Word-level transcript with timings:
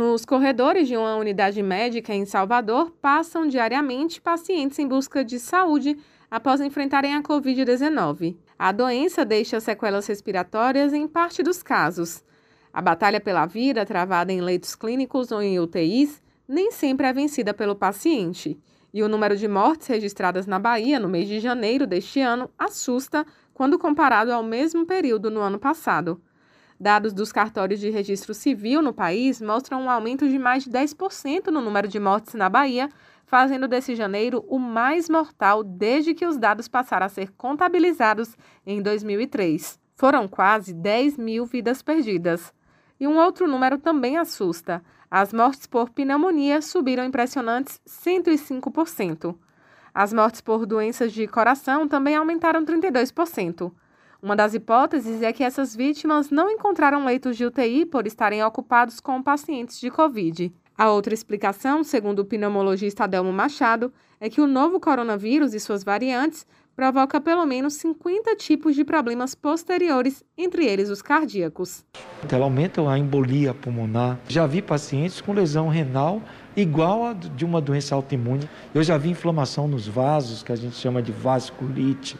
Nos 0.00 0.24
corredores 0.24 0.88
de 0.88 0.96
uma 0.96 1.14
unidade 1.16 1.62
médica 1.62 2.14
em 2.14 2.24
Salvador, 2.24 2.90
passam 3.02 3.46
diariamente 3.46 4.18
pacientes 4.18 4.78
em 4.78 4.88
busca 4.88 5.22
de 5.22 5.38
saúde 5.38 5.94
após 6.30 6.58
enfrentarem 6.62 7.14
a 7.14 7.22
Covid-19. 7.22 8.34
A 8.58 8.72
doença 8.72 9.26
deixa 9.26 9.60
sequelas 9.60 10.06
respiratórias 10.06 10.94
em 10.94 11.06
parte 11.06 11.42
dos 11.42 11.62
casos. 11.62 12.24
A 12.72 12.80
batalha 12.80 13.20
pela 13.20 13.44
vida, 13.44 13.84
travada 13.84 14.32
em 14.32 14.40
leitos 14.40 14.74
clínicos 14.74 15.30
ou 15.32 15.42
em 15.42 15.60
UTIs, 15.60 16.22
nem 16.48 16.70
sempre 16.72 17.06
é 17.06 17.12
vencida 17.12 17.52
pelo 17.52 17.76
paciente. 17.76 18.58
E 18.94 19.02
o 19.02 19.08
número 19.08 19.36
de 19.36 19.46
mortes 19.46 19.86
registradas 19.86 20.46
na 20.46 20.58
Bahia 20.58 20.98
no 20.98 21.10
mês 21.10 21.28
de 21.28 21.40
janeiro 21.40 21.86
deste 21.86 22.20
ano 22.20 22.48
assusta 22.58 23.26
quando 23.52 23.78
comparado 23.78 24.32
ao 24.32 24.42
mesmo 24.42 24.86
período 24.86 25.30
no 25.30 25.40
ano 25.40 25.58
passado. 25.58 26.22
Dados 26.80 27.12
dos 27.12 27.30
cartórios 27.30 27.78
de 27.78 27.90
registro 27.90 28.32
civil 28.32 28.80
no 28.80 28.90
país 28.90 29.38
mostram 29.38 29.82
um 29.82 29.90
aumento 29.90 30.26
de 30.26 30.38
mais 30.38 30.64
de 30.64 30.70
10% 30.70 31.48
no 31.48 31.60
número 31.60 31.86
de 31.86 32.00
mortes 32.00 32.32
na 32.32 32.48
Bahia, 32.48 32.88
fazendo 33.26 33.68
desse 33.68 33.94
janeiro 33.94 34.42
o 34.48 34.58
mais 34.58 35.06
mortal 35.06 35.62
desde 35.62 36.14
que 36.14 36.24
os 36.24 36.38
dados 36.38 36.68
passaram 36.68 37.04
a 37.04 37.10
ser 37.10 37.32
contabilizados 37.32 38.34
em 38.66 38.80
2003. 38.80 39.78
Foram 39.94 40.26
quase 40.26 40.72
10 40.72 41.18
mil 41.18 41.44
vidas 41.44 41.82
perdidas. 41.82 42.50
E 42.98 43.06
um 43.06 43.18
outro 43.18 43.46
número 43.46 43.76
também 43.76 44.16
assusta: 44.16 44.82
as 45.10 45.34
mortes 45.34 45.66
por 45.66 45.90
pneumonia 45.90 46.62
subiram 46.62 47.04
impressionantes 47.04 47.78
105%. 47.86 49.36
As 49.92 50.14
mortes 50.14 50.40
por 50.40 50.64
doenças 50.64 51.12
de 51.12 51.26
coração 51.26 51.86
também 51.86 52.16
aumentaram 52.16 52.64
32%. 52.64 53.70
Uma 54.22 54.36
das 54.36 54.52
hipóteses 54.52 55.22
é 55.22 55.32
que 55.32 55.42
essas 55.42 55.74
vítimas 55.74 56.30
não 56.30 56.50
encontraram 56.50 57.06
leitos 57.06 57.38
de 57.38 57.46
UTI 57.46 57.86
por 57.86 58.06
estarem 58.06 58.44
ocupados 58.44 59.00
com 59.00 59.22
pacientes 59.22 59.80
de 59.80 59.90
Covid. 59.90 60.52
A 60.76 60.90
outra 60.90 61.14
explicação, 61.14 61.82
segundo 61.82 62.18
o 62.20 62.24
pneumologista 62.24 63.04
Adelmo 63.04 63.32
Machado, 63.32 63.90
é 64.20 64.28
que 64.28 64.40
o 64.42 64.46
novo 64.46 64.78
coronavírus 64.78 65.54
e 65.54 65.60
suas 65.60 65.82
variantes 65.82 66.46
provoca 66.76 67.18
pelo 67.18 67.46
menos 67.46 67.74
50 67.74 68.36
tipos 68.36 68.74
de 68.74 68.84
problemas 68.84 69.34
posteriores, 69.34 70.22
entre 70.36 70.66
eles 70.66 70.90
os 70.90 71.00
cardíacos. 71.00 71.84
Ela 72.30 72.44
aumenta 72.44 72.86
a 72.90 72.98
embolia 72.98 73.54
pulmonar. 73.54 74.18
Já 74.28 74.46
vi 74.46 74.60
pacientes 74.60 75.22
com 75.22 75.32
lesão 75.32 75.68
renal 75.68 76.22
igual 76.54 77.06
a 77.06 77.12
de 77.14 77.44
uma 77.44 77.60
doença 77.60 77.94
autoimune. 77.94 78.48
Eu 78.74 78.82
já 78.82 78.98
vi 78.98 79.10
inflamação 79.10 79.66
nos 79.66 79.88
vasos, 79.88 80.42
que 80.42 80.52
a 80.52 80.56
gente 80.56 80.76
chama 80.76 81.02
de 81.02 81.10
vasculite 81.10 82.18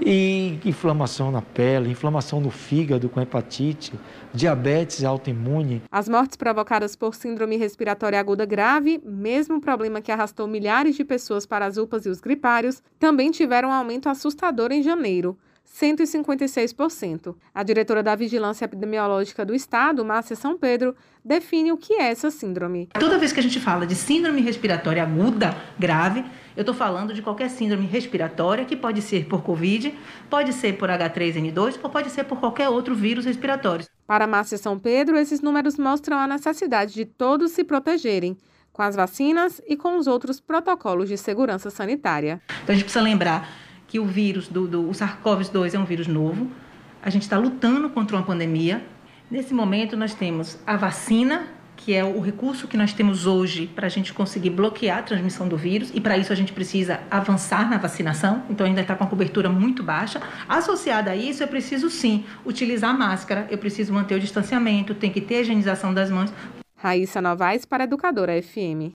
e 0.00 0.58
inflamação 0.64 1.30
na 1.30 1.42
pele, 1.42 1.90
inflamação 1.90 2.40
no 2.40 2.50
fígado 2.50 3.08
com 3.08 3.20
hepatite, 3.20 3.92
diabetes 4.32 5.04
autoimune. 5.04 5.82
As 5.90 6.08
mortes 6.08 6.36
provocadas 6.36 6.96
por 6.96 7.14
síndrome 7.14 7.56
respiratória 7.56 8.18
aguda 8.18 8.44
grave, 8.44 9.00
mesmo 9.04 9.60
problema 9.60 10.00
que 10.00 10.12
arrastou 10.12 10.46
milhares 10.46 10.96
de 10.96 11.04
pessoas 11.04 11.46
para 11.46 11.66
as 11.66 11.76
UPAs 11.76 12.06
e 12.06 12.08
os 12.08 12.20
gripários, 12.20 12.82
também 12.98 13.30
tiveram 13.30 13.68
um 13.68 13.72
aumento 13.72 14.08
assustador 14.08 14.72
em 14.72 14.82
janeiro. 14.82 15.36
156%. 15.64 17.34
A 17.54 17.62
diretora 17.62 18.02
da 18.02 18.14
Vigilância 18.14 18.64
Epidemiológica 18.64 19.44
do 19.44 19.54
Estado, 19.54 20.04
Márcia 20.04 20.36
São 20.36 20.56
Pedro, 20.56 20.94
define 21.24 21.72
o 21.72 21.76
que 21.76 21.94
é 21.94 22.10
essa 22.10 22.30
síndrome. 22.30 22.88
Toda 22.98 23.18
vez 23.18 23.32
que 23.32 23.40
a 23.40 23.42
gente 23.42 23.58
fala 23.58 23.86
de 23.86 23.94
síndrome 23.94 24.40
respiratória 24.40 25.02
aguda 25.02 25.56
grave, 25.78 26.24
eu 26.56 26.60
estou 26.60 26.74
falando 26.74 27.12
de 27.12 27.22
qualquer 27.22 27.50
síndrome 27.50 27.86
respiratória 27.86 28.64
que 28.64 28.76
pode 28.76 29.02
ser 29.02 29.26
por 29.26 29.42
Covid, 29.42 29.92
pode 30.30 30.52
ser 30.52 30.78
por 30.78 30.88
H3N2 30.88 31.78
ou 31.82 31.90
pode 31.90 32.10
ser 32.10 32.24
por 32.24 32.38
qualquer 32.38 32.68
outro 32.68 32.94
vírus 32.94 33.24
respiratório. 33.24 33.86
Para 34.06 34.26
Márcia 34.26 34.58
São 34.58 34.78
Pedro, 34.78 35.16
esses 35.16 35.40
números 35.40 35.76
mostram 35.78 36.18
a 36.18 36.28
necessidade 36.28 36.94
de 36.94 37.04
todos 37.04 37.52
se 37.52 37.64
protegerem 37.64 38.36
com 38.72 38.82
as 38.82 38.96
vacinas 38.96 39.62
e 39.68 39.76
com 39.76 39.96
os 39.96 40.06
outros 40.06 40.40
protocolos 40.40 41.08
de 41.08 41.16
segurança 41.16 41.70
sanitária. 41.70 42.42
Então 42.62 42.72
a 42.72 42.76
gente 42.76 42.84
precisa 42.84 43.02
lembrar 43.02 43.48
que 43.86 43.98
o 43.98 44.06
vírus 44.06 44.48
do, 44.48 44.66
do 44.66 44.88
o 44.88 44.92
SARS-CoV-2 44.92 45.74
é 45.74 45.78
um 45.78 45.84
vírus 45.84 46.06
novo. 46.06 46.50
A 47.02 47.10
gente 47.10 47.22
está 47.22 47.36
lutando 47.36 47.90
contra 47.90 48.16
uma 48.16 48.22
pandemia. 48.24 48.84
Nesse 49.30 49.52
momento 49.54 49.96
nós 49.96 50.14
temos 50.14 50.58
a 50.66 50.76
vacina 50.76 51.48
que 51.76 51.94
é 51.94 52.04
o 52.04 52.20
recurso 52.20 52.68
que 52.68 52.76
nós 52.76 52.92
temos 52.92 53.26
hoje 53.26 53.66
para 53.66 53.86
a 53.86 53.90
gente 53.90 54.12
conseguir 54.12 54.50
bloquear 54.50 54.98
a 54.98 55.02
transmissão 55.02 55.48
do 55.48 55.56
vírus, 55.56 55.90
e 55.94 56.00
para 56.00 56.16
isso 56.16 56.32
a 56.32 56.36
gente 56.36 56.52
precisa 56.52 57.00
avançar 57.10 57.68
na 57.68 57.78
vacinação, 57.78 58.42
então 58.48 58.66
ainda 58.66 58.80
está 58.80 58.94
com 58.94 59.04
a 59.04 59.06
cobertura 59.06 59.48
muito 59.48 59.82
baixa. 59.82 60.20
Associada 60.48 61.10
a 61.10 61.16
isso, 61.16 61.42
eu 61.42 61.48
preciso 61.48 61.90
sim 61.90 62.24
utilizar 62.44 62.96
máscara, 62.96 63.46
eu 63.50 63.58
preciso 63.58 63.92
manter 63.92 64.14
o 64.14 64.20
distanciamento, 64.20 64.94
tem 64.94 65.10
que 65.10 65.20
ter 65.20 65.36
a 65.36 65.40
higienização 65.40 65.92
das 65.92 66.10
mãos. 66.10 66.32
Raíssa 66.76 67.20
Novaes 67.20 67.64
para 67.64 67.84
Educadora 67.84 68.40
FM. 68.42 68.92